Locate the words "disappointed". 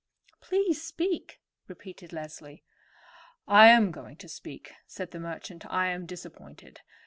6.07-6.81